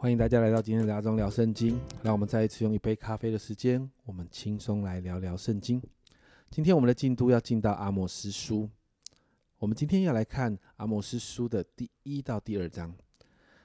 [0.00, 1.76] 欢迎大家来到今天的阿忠聊圣经。
[2.04, 5.82] 让我们再一次用一杯咖啡的时间，我们轻松来聊聊圣经。
[6.52, 8.70] 今天我们的进度要进到阿摩斯书。
[9.58, 12.94] 我们今天要来看阿摩斯书的第一到第二章。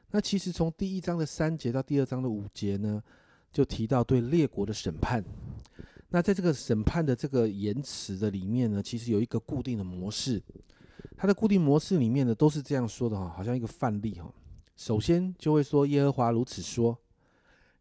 [0.09, 3.03] 那其实从第一章的三节到第二章的五节呢，
[3.51, 5.23] 就提到对列国的审判。
[6.09, 10.41] 那在这个审判的这个言辞的里面呢，其实有一个固定的模式。
[11.15, 14.33] 它的固定模式里面呢，都是这样说的哈，好像一个范例哈。
[14.75, 16.97] 首先就会说耶和华如此说，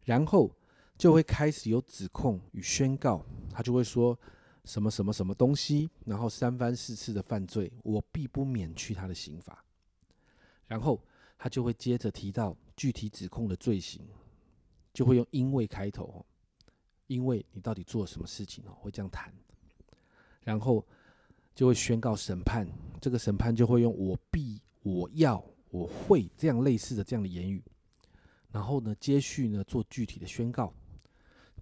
[0.05, 0.49] 然后
[0.97, 4.17] 就会开始有指控与宣告，他就会说
[4.63, 9.63] 什么什么什么东西，然后三番四次的犯罪，我必不免去他的刑罚。
[10.67, 11.03] 然后
[11.37, 14.01] 他就会接着提到具体指控的罪行，
[14.93, 16.25] 就会用因为开头，
[17.07, 19.33] 因为你到底做了什么事情哦，会这样谈。
[20.41, 20.85] 然后
[21.55, 22.67] 就会宣告审判，
[23.01, 25.43] 这个审判就会用我必我要。
[25.73, 27.59] 我会这样类似的这样的言语，
[28.51, 30.71] 然后呢，接续呢做具体的宣告，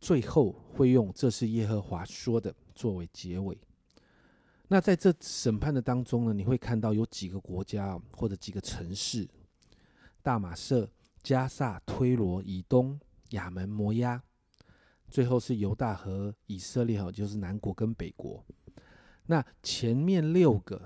[0.02, 3.58] 最后会用这是耶和华说的作为结尾。
[4.68, 9.26] 那在这审判的当中呢，你会看到有几个国家或者几个城市：
[10.22, 10.90] 大马色、
[11.24, 14.22] 加萨、推罗、以东、亚门、摩押，
[15.08, 18.46] 最后是犹大和以色列，哈，就是南国跟北国。
[19.28, 20.82] 那前面六个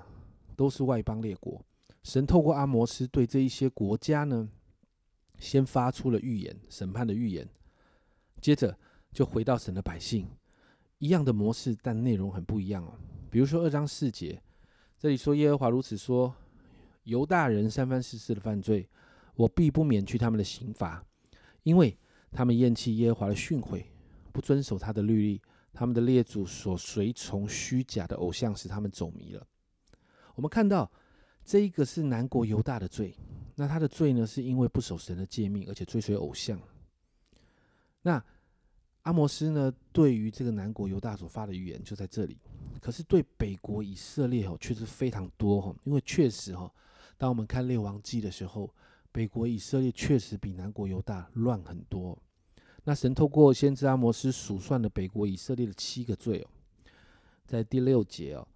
[0.55, 1.65] 都是外邦列国。
[2.05, 4.47] 神透过阿摩斯对这一些国家呢，
[5.39, 7.49] 先发出了预言，审判的预言，
[8.39, 8.77] 接着
[9.11, 10.29] 就回到神的百姓，
[10.99, 12.93] 一样的模式，但内容很不一样哦。
[13.31, 14.39] 比如说二章四节，
[14.99, 16.31] 这里说耶和华如此说：
[17.05, 18.87] 犹大人三番四次的犯罪，
[19.33, 21.03] 我必不免去他们的刑罚，
[21.63, 21.97] 因为
[22.31, 23.83] 他们厌弃耶和华的训诲，
[24.31, 25.41] 不遵守他的律例，
[25.73, 29.47] 他们的列祖所随从虚假的偶像，使他们走迷了。
[30.35, 30.91] 我们看到。
[31.45, 33.15] 这一个是南国犹大的罪，
[33.53, 36.59] 那他的罪呢，是因为不守神的诫命，而且追随偶像。
[38.01, 38.23] 那
[39.03, 42.39] 阿摩斯呢，对于这个南国犹大所发的预言就在这里。
[42.81, 46.71] 可是对北国以色列哦，却是非常多哈，因为确实哈，
[47.15, 48.73] 当我们看列王记的时候，
[49.11, 52.17] 北国以色列确实比南国犹大乱很多。
[52.83, 56.49] 那神透过先知阿摩斯数算了北国以色列的七个罪哦，
[57.45, 58.47] 在第六节哦。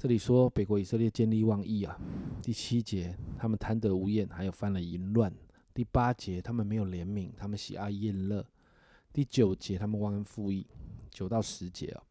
[0.00, 1.94] 这里说北国以色列见利忘义啊，
[2.40, 5.30] 第七节他们贪得无厌，还有犯了淫乱；
[5.74, 8.42] 第八节他们没有怜悯，他们喜爱宴乐；
[9.12, 10.64] 第九节他们忘恩负义；
[11.10, 12.02] 九到十节啊，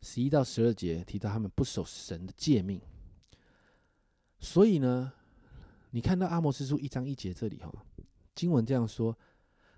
[0.00, 2.80] 十一到十二节提到他们不守神的诫命。
[4.40, 5.12] 所以呢，
[5.92, 7.72] 你看到阿摩斯书一章一节这里哈，
[8.34, 9.16] 经文这样说：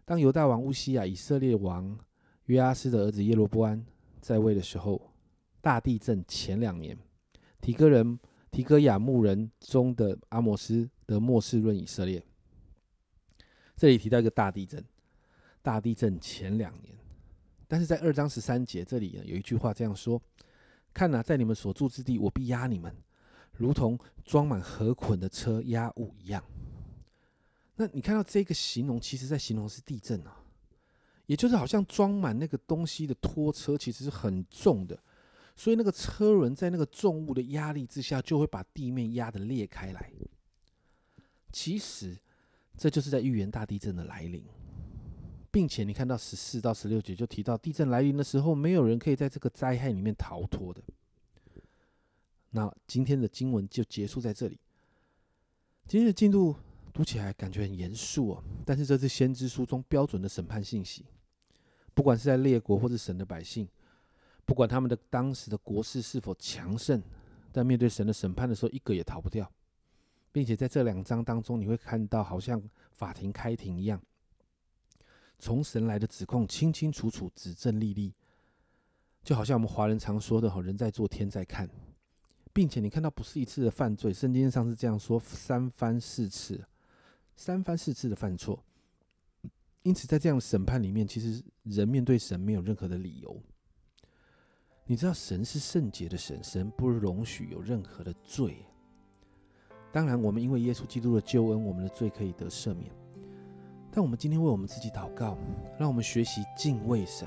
[0.07, 1.99] 当犹大王乌西亚、以色列王
[2.47, 3.85] 约阿斯的儿子耶罗波安
[4.23, 5.13] 在位的时候，
[5.61, 6.97] 大地震前两年。
[7.67, 8.17] 提哥人、
[8.53, 12.25] 提哥亚牧人中的阿摩斯的末世论以色列，
[13.77, 14.85] 这里提到一个大地震，
[15.63, 16.97] 大地震前两年，
[17.67, 20.23] 但是在二章十三节这里有一句话这样说
[20.95, 22.95] ：“看呐，在你们所住之地，我必压你们，
[23.55, 26.41] 如同装满河捆的车压物一样。”
[27.75, 30.41] 那你看到这个形容，其实在形容是地震啊，
[31.27, 34.97] 也就是好像装满那个东西的拖车，其实是很重的。
[35.57, 40.13] 所以那个车轮在那个重物的压力之下，就会把地面压得裂开来。
[41.51, 42.15] 其实
[42.77, 44.45] 这就是在预言大地震的来临，
[45.51, 50.83] 并且你看到十四到十六节就提到，地震来临的时候，没有人可以在这个灾害里面逃脱的。
[52.51, 54.59] 那今天的经文就结束在这里。
[55.89, 56.55] 今天的进度
[56.93, 61.07] 读起来感觉很严肃哦，但是这是先知书中标准的审判信息，
[61.95, 63.67] 不管是在列国或是神的百姓。
[64.47, 67.03] 不管他们的当时的国势是否强盛，
[67.53, 69.51] 但面对神的审判的时候，一个也逃不掉，
[70.31, 72.63] 并且在这两章当中，你会看到好像
[72.93, 74.01] 法庭开庭一样，
[75.39, 78.15] 从神来的指控清清楚楚、指证历历，
[79.25, 81.69] 就好像我们华人常说的“哈人在做天在看”，
[82.55, 86.65] 并且你看到不是一次的犯罪，圣经上是这样说：三番四次，
[87.35, 88.63] 三番四次的犯错。
[89.83, 93.43] 因此，在这样的审判里面，其实人面对神没有任何的理由。
[94.89, 98.65] 你知道神是圣洁的神，神不容许有任何的罪。
[99.93, 102.93] 当然，我们因为耶稣基督的救恩，我们的罪可以得赦免。
[103.91, 105.37] 但我们今天为我们自己祷告，
[105.77, 107.27] 让我们学习敬畏神，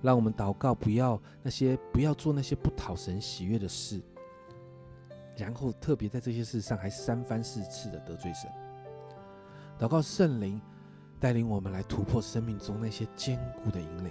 [0.00, 4.02] 让我们祷告不要那些不要做那些不讨神喜悦的事，
[5.36, 8.50] 然后特别在这些事上还三番四次的得罪神。
[9.78, 10.60] 祷告圣灵
[11.20, 14.10] 带领我们来突破生命中那些坚固的引领。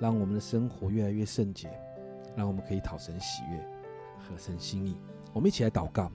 [0.00, 1.70] 让我们的生活越来越圣洁，
[2.34, 3.58] 让我们可以讨神喜悦，
[4.18, 4.96] 合神心意。
[5.32, 6.10] 我们一起来祷告，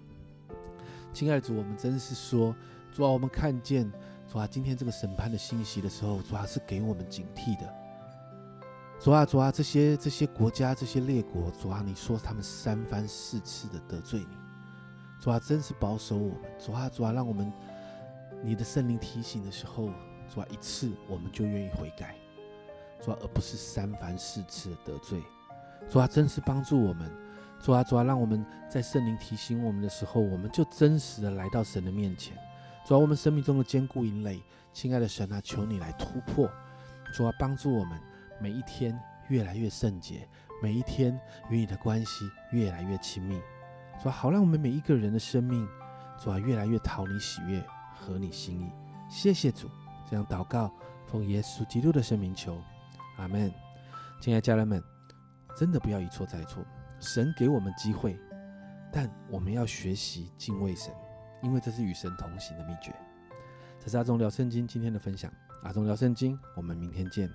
[1.14, 2.54] 亲爱的主，我们真是说，
[2.92, 3.90] 主啊，我们看见
[4.28, 7.74] 主啊，今天这个审判的信息的时候，主啊是给我们警惕的。
[9.00, 14.36] 主啊，主啊，这些这些国家、这些列国，主啊，你说他们三番四次的得罪你，
[15.22, 16.42] 主啊，真是保守我们。
[16.58, 17.52] 主啊，主啊，让我们
[18.42, 19.90] 你的圣灵提醒的时候，
[20.34, 22.16] 主啊，一次我们就愿意悔改，
[23.06, 25.22] 主啊，而不是三番四次的得罪。
[25.88, 27.12] 主啊，真是帮助我们。
[27.62, 32.36] 主啊，主啊，让我们在圣灵提醒我们的时候，我们就真实的来到神的面前。
[32.84, 34.42] 主啊，我们生命中的坚固营垒，
[34.74, 36.50] 亲爱的神啊，求你来突破。
[37.14, 38.02] 主啊，帮助我们。
[38.42, 39.00] 每一天
[39.30, 40.28] 越来越圣洁，
[40.62, 41.18] 每一天
[41.50, 43.40] 与你的关系越来越亲密，
[44.02, 45.66] 主啊，好让我们每一个人的生命，
[46.20, 47.64] 主啊，越来越讨你喜悦，
[47.94, 48.70] 合你心意。
[49.08, 49.70] 谢谢主，
[50.10, 50.70] 这样祷告，
[51.06, 52.58] 奉耶稣基督的圣名求，
[53.18, 53.54] 阿门。
[54.20, 54.84] 亲爱的家人们，
[55.56, 56.66] 真的不要一错再错，
[57.00, 58.20] 神给我们机会，
[58.92, 60.94] 但我们要学习敬畏神，
[61.44, 62.94] 因为这是与神同行的秘诀。
[63.80, 65.32] 这是阿忠聊圣经今天的分享，
[65.64, 67.30] 阿忠聊圣经，我们明天见。